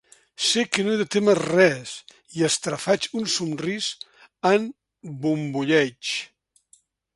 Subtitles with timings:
[0.43, 1.91] Sé que no he de témer res
[2.39, 3.91] i estrafaig un somrís
[4.53, 4.67] en
[5.27, 6.15] bombolleig.